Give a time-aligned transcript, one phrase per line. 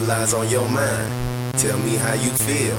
[0.00, 1.58] What lies on your mind?
[1.58, 2.74] Tell me how you feel.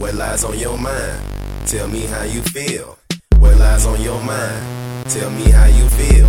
[0.00, 1.22] What lies on your mind?
[1.64, 2.98] Tell me how you feel.
[3.38, 5.08] What lies on your mind?
[5.08, 6.26] Tell me how you feel.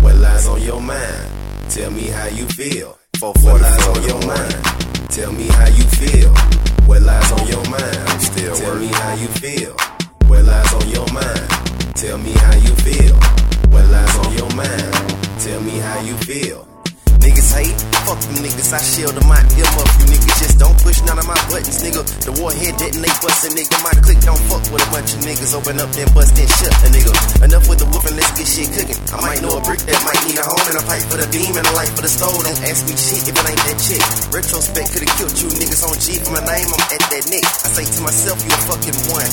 [0.00, 1.70] What lies on your mind?
[1.70, 2.98] Tell me how you feel.
[3.20, 4.54] What lies on your mind?
[5.10, 6.34] Tell me how you feel.
[6.86, 8.22] What lies on your mind?
[8.22, 9.93] Still Tell me how you feel.
[18.70, 18.80] Fuck.
[18.80, 19.88] I shield I them up.
[20.00, 22.02] You niggas just don't push none of my buttons, nigga.
[22.24, 23.76] The warhead detonate bustin', nigga.
[23.84, 25.52] My click don't fuck with a bunch of niggas.
[25.52, 27.12] Open up, then bust, then shut a nigga.
[27.44, 29.00] Enough with the whooping, let's get shit cooking.
[29.12, 31.28] I might know a brick that might need a home and a pipe for the
[31.28, 32.40] beam and a light for the stove.
[32.40, 34.02] Don't ask me shit if it ain't that chick.
[34.32, 36.68] Retrospect could've killed you niggas on G for my name.
[36.72, 37.44] I'm at that neck.
[37.44, 39.30] I say to myself, you a fucking one.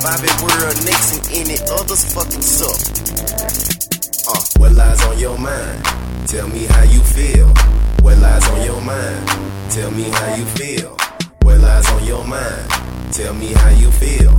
[0.00, 2.80] Bobby World and any others fucking suck.
[4.30, 5.84] Uh, what lies on your mind?
[6.26, 7.52] Tell me how you feel.
[8.02, 9.28] What lies on your mind?
[9.70, 10.96] Tell me how you feel.
[11.42, 12.64] What lies on your mind?
[13.12, 14.32] Tell me how you feel.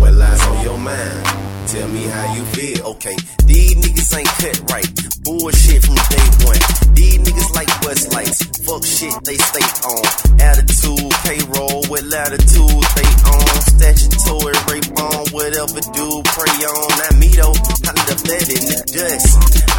[0.00, 1.24] What lies on your mind?
[1.68, 2.86] Tell me how you feel.
[2.96, 4.88] Okay, these niggas ain't cut right.
[5.22, 6.62] Bullshit from day one.
[6.94, 8.40] These niggas like bus lights.
[8.66, 10.04] Fuck shit they stay on.
[10.40, 13.54] Attitude, payroll with latitude they on.
[13.72, 15.20] Statutory rape on.
[15.30, 16.88] Whatever do, pray on.
[16.98, 17.56] Not me though.
[17.86, 19.71] I left that in the dust.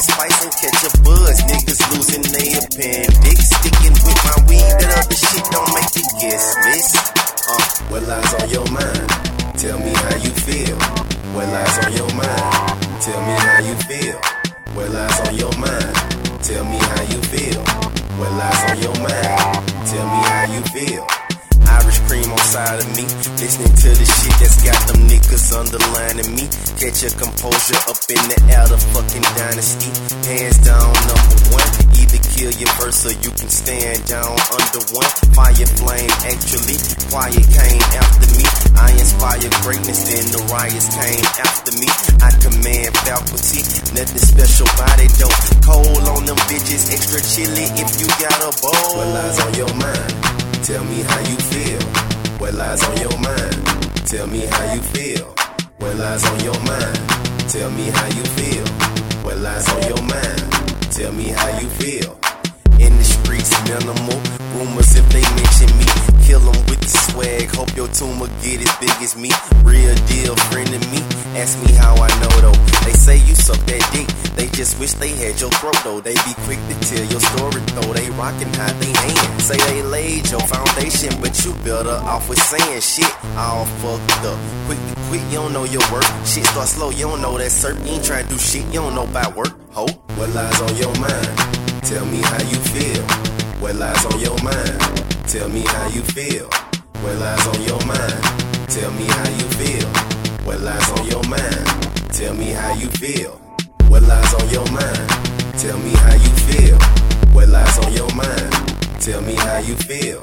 [0.00, 1.36] Spice and catch a buzz.
[1.44, 3.38] Niggas losing their appendix.
[3.52, 4.72] Sticking with my weed.
[4.80, 6.96] That other shit don't make the guest list.
[7.44, 7.60] Uh,
[7.92, 9.08] what lies on your mind?
[9.60, 10.78] Tell me how you feel.
[11.36, 12.80] What lies on your mind?
[13.04, 14.16] Tell me how you feel.
[14.72, 15.92] What lies on your mind?
[16.48, 17.60] Tell me how you feel.
[18.16, 19.68] What lies on your mind?
[19.84, 21.04] Tell me how you feel.
[21.76, 23.04] Irish cream on side of me.
[23.36, 24.99] Listening to the shit that's got them
[25.30, 26.44] niggas underlining me.
[26.78, 29.90] Catch your composure up in the outer fucking dynasty.
[30.26, 31.70] Hands down, number one.
[31.94, 35.10] Either kill your verse or you can stand down under one.
[35.30, 36.78] Fire flame, actually.
[37.14, 38.42] Quiet came after me.
[38.74, 41.86] I inspire greatness, then the riots came after me.
[42.18, 43.62] I command faculty.
[43.94, 44.66] Nothing special
[44.98, 45.36] it, though.
[45.62, 48.98] Cold on them bitches, extra chilly if you got a bowl.
[48.98, 50.10] What lies on your mind?
[50.66, 51.82] Tell me how you feel.
[52.42, 53.69] What lies on your mind?
[54.10, 55.26] Tell me how you feel.
[55.78, 56.98] What lies on your mind?
[57.48, 58.66] Tell me how you feel.
[59.22, 60.52] What lies on your mind?
[60.90, 62.29] Tell me how you feel.
[63.40, 64.20] Minimal
[64.54, 65.86] rumors if they mention me.
[66.26, 67.54] Kill 'em with the swag.
[67.54, 69.30] Hope your tumor get as big as me.
[69.64, 71.00] Real deal, friend of me.
[71.36, 72.58] Ask me how I know though.
[72.84, 74.08] They say you suck that dick.
[74.36, 76.00] They just wish they had your throat though.
[76.00, 77.92] They be quick to tell your story though.
[77.92, 79.42] They rockin' how they hand.
[79.42, 83.12] Say they laid your foundation, but you better off with saying shit.
[83.36, 84.38] All fucked up.
[84.66, 86.06] Quick to quit, you don't know your work.
[86.24, 87.76] Shit start slow, you don't know that cert.
[87.86, 89.54] You ain't to do shit, you don't know about work.
[89.72, 89.86] Ho.
[90.16, 91.28] What lies on your mind?
[91.82, 93.29] Tell me how you feel.
[93.60, 94.80] What lies on your mind?
[95.28, 96.48] Tell me how you feel.
[97.02, 98.20] What lies on your mind?
[98.68, 99.88] Tell me how you feel.
[100.46, 101.66] What lies on your mind?
[102.10, 103.32] Tell me how you feel.
[103.88, 105.08] What lies on your mind?
[105.60, 106.78] Tell me how you feel.
[107.34, 108.52] What lies on your mind?
[109.00, 110.20] Tell me how you feel.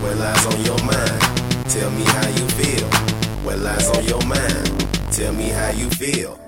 [0.00, 1.20] What lies on your mind?
[1.68, 2.88] Tell me how you feel.
[3.44, 4.86] What lies on your mind?
[5.12, 6.38] Tell me how you feel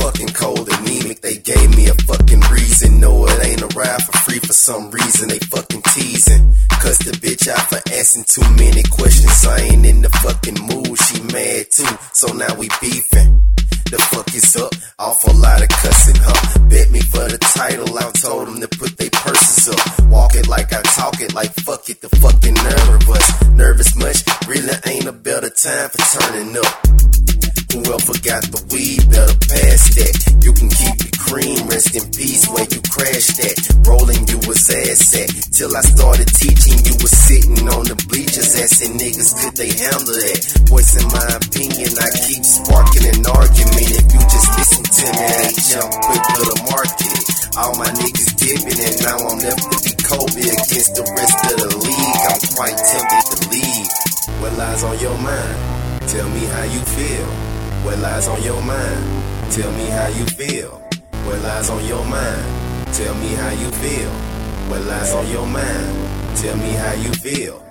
[0.00, 1.20] fucking cold anemic.
[1.20, 2.59] They gave me a fucking reason.
[3.80, 5.28] Ride for free for some reason.
[5.28, 6.54] They fucking teasing.
[6.80, 9.46] Cuss the bitch out for asking too many questions.
[9.46, 10.96] I ain't in the fucking mood.
[11.06, 11.94] She mad too.
[12.12, 13.42] So now we beefing.
[13.90, 14.72] The fuck is up?
[14.98, 16.58] Awful lot of cussing, huh?
[16.68, 17.90] Bet me for the title.
[17.98, 19.82] I told them to put their purses up.
[20.06, 22.00] Walk it like I talk it, like fuck it.
[22.00, 23.26] The fucking nerve of us.
[23.50, 24.22] Nervous much?
[24.46, 26.74] Really ain't a better time for turning up.
[27.72, 30.14] Whoever got the weed better pass that.
[30.44, 33.69] You can keep it cream, rest in peace where you crashed at.
[34.70, 35.50] You at.
[35.50, 40.14] Till I started teaching, you was sitting on the bleachers asking niggas could they handle
[40.14, 40.40] that.
[40.70, 43.90] Voicing my opinion, I keep sparking an argument.
[43.90, 47.18] If you just listen to me, they jump quick to the market.
[47.58, 51.56] All my niggas dipping and now I'm left to be Kobe against the rest of
[51.60, 52.20] the league.
[52.30, 53.88] I'm quite tempted to leave.
[54.38, 55.56] What lies on your mind?
[56.06, 57.26] Tell me how you feel.
[57.82, 59.02] What lies on your mind?
[59.50, 60.78] Tell me how you feel.
[61.26, 62.44] What lies on your mind?
[62.94, 64.29] Tell me how you feel.
[64.70, 66.36] What lies on your mind?
[66.36, 67.69] Tell me how you feel.